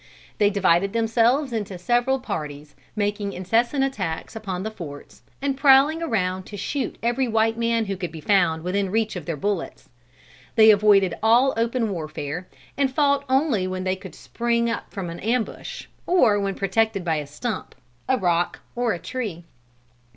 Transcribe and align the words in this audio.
They 0.39 0.49
divided 0.49 0.93
themselves 0.93 1.53
into 1.53 1.77
several 1.77 2.17
parties, 2.19 2.73
making 2.95 3.33
incessant 3.33 3.83
attacks 3.83 4.35
upon 4.35 4.63
the 4.63 4.71
forts, 4.71 5.21
and 5.43 5.55
prowling 5.55 6.01
around 6.01 6.47
to 6.47 6.57
shoot 6.57 6.97
every 7.03 7.27
white 7.27 7.55
man 7.55 7.85
who 7.85 7.95
could 7.95 8.11
be 8.11 8.19
found 8.19 8.63
within 8.63 8.89
reach 8.89 9.15
of 9.15 9.27
their 9.27 9.37
bullets. 9.37 9.89
They 10.55 10.71
avoided 10.71 11.13
all 11.21 11.53
open 11.55 11.91
warfare, 11.91 12.47
and 12.75 12.89
fought 12.91 13.25
only 13.29 13.67
when 13.67 13.83
they 13.83 13.95
could 13.95 14.15
spring 14.15 14.73
from 14.89 15.11
an 15.11 15.19
ambush, 15.19 15.85
or 16.07 16.39
when 16.39 16.55
protected 16.55 17.05
by 17.05 17.17
a 17.17 17.27
stump, 17.27 17.75
a 18.09 18.17
rock, 18.17 18.61
or 18.75 18.93
a 18.93 18.99
tree. 18.99 19.43